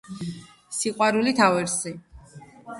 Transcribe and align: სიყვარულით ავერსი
სიყვარულით 0.77 1.43
ავერსი 1.51 1.95